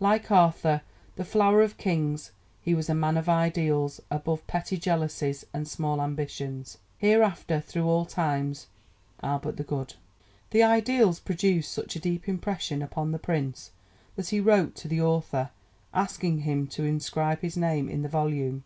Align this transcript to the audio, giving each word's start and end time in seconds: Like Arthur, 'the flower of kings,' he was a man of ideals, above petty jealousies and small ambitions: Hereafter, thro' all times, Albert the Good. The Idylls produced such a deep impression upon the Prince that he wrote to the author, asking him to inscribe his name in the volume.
Like 0.00 0.30
Arthur, 0.30 0.82
'the 1.16 1.24
flower 1.24 1.62
of 1.62 1.78
kings,' 1.78 2.30
he 2.60 2.74
was 2.74 2.90
a 2.90 2.94
man 2.94 3.16
of 3.16 3.26
ideals, 3.26 4.02
above 4.10 4.46
petty 4.46 4.76
jealousies 4.76 5.46
and 5.54 5.66
small 5.66 6.02
ambitions: 6.02 6.76
Hereafter, 6.98 7.58
thro' 7.58 7.84
all 7.84 8.04
times, 8.04 8.66
Albert 9.22 9.56
the 9.56 9.62
Good. 9.64 9.94
The 10.50 10.62
Idylls 10.62 11.20
produced 11.24 11.72
such 11.72 11.96
a 11.96 12.00
deep 12.00 12.28
impression 12.28 12.82
upon 12.82 13.12
the 13.12 13.18
Prince 13.18 13.70
that 14.14 14.28
he 14.28 14.40
wrote 14.40 14.74
to 14.74 14.88
the 14.88 15.00
author, 15.00 15.52
asking 15.94 16.40
him 16.40 16.66
to 16.66 16.84
inscribe 16.84 17.40
his 17.40 17.56
name 17.56 17.88
in 17.88 18.02
the 18.02 18.10
volume. 18.10 18.64